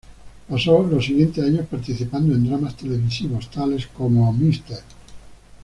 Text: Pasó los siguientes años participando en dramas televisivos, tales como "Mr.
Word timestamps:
Pasó 0.49 0.81
los 0.81 1.05
siguientes 1.05 1.45
años 1.45 1.67
participando 1.69 2.33
en 2.33 2.43
dramas 2.47 2.75
televisivos, 2.75 3.51
tales 3.51 3.85
como 3.85 4.33
"Mr. 4.33 4.81